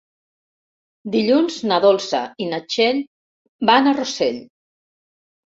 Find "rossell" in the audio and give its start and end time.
4.01-4.43